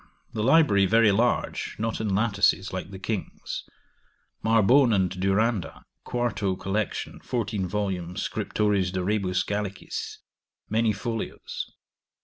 [0.33, 3.69] The library very large, not in lattices like the King's.
[4.43, 5.69] Marbone and Durandi,
[6.09, 6.55] q.
[6.55, 7.91] collection 14 vol.
[8.15, 10.17] Scriptores de rebus Gallicis,
[10.67, 11.71] many folios.